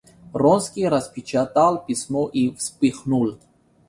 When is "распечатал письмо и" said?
0.87-2.51